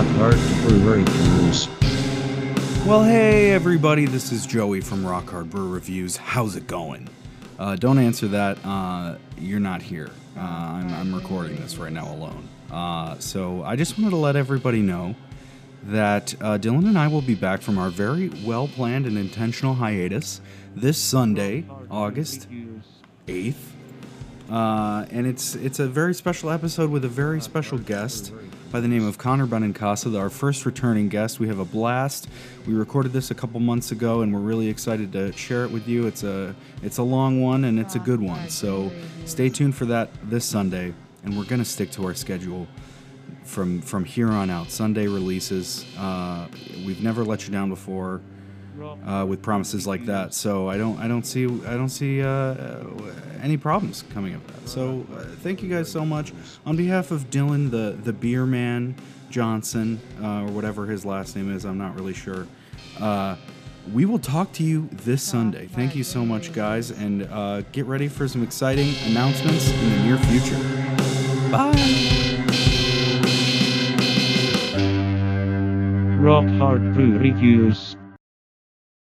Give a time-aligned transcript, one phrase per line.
[0.00, 1.68] Rock Hard Brewery Reviews.
[2.86, 6.16] Well, hey everybody, this is Joey from Rock Hard Brew Reviews.
[6.16, 7.10] How's it going?
[7.58, 8.56] Uh, don't answer that.
[8.64, 10.08] Uh, you're not here.
[10.38, 12.48] Uh, I'm, I'm recording this right now alone.
[12.70, 15.16] Uh, so I just wanted to let everybody know
[15.82, 19.74] that uh, Dylan and I will be back from our very well planned and intentional
[19.74, 20.40] hiatus
[20.74, 22.48] this Sunday, August
[23.26, 23.54] 8th.
[24.50, 28.32] Uh, and it's it's a very special episode with a very special guest
[28.72, 31.38] by the name of Connor Benincasa, our first returning guest.
[31.38, 32.28] We have a blast.
[32.66, 35.86] We recorded this a couple months ago, and we're really excited to share it with
[35.86, 36.08] you.
[36.08, 38.48] It's a it's a long one and it's a good one.
[38.48, 38.90] So
[39.24, 42.66] stay tuned for that this Sunday, and we're gonna stick to our schedule
[43.44, 44.72] from from here on out.
[44.72, 45.86] Sunday releases.
[45.96, 46.48] Uh,
[46.84, 48.20] we've never let you down before
[48.80, 50.34] uh, with promises like that.
[50.34, 52.84] So I don't I don't see I don't see uh,
[53.42, 54.68] any problems coming of that.
[54.68, 56.32] So uh, thank you guys so much
[56.66, 58.94] on behalf of Dylan the the beer man
[59.30, 61.64] Johnson uh, or whatever his last name is.
[61.64, 62.46] I'm not really sure.
[62.98, 63.36] Uh,
[63.92, 65.66] we will talk to you this Sunday.
[65.66, 69.96] Thank you so much, guys, and uh, get ready for some exciting announcements in the
[70.04, 70.58] near future.
[71.50, 71.70] Bye.
[76.20, 77.96] Rock Hard Brew Reviews.